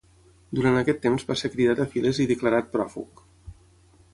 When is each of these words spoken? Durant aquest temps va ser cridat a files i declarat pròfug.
Durant 0.59 0.77
aquest 0.79 1.01
temps 1.03 1.27
va 1.31 1.35
ser 1.41 1.51
cridat 1.57 1.81
a 1.85 1.87
files 1.91 2.23
i 2.25 2.27
declarat 2.33 2.73
pròfug. 2.77 3.23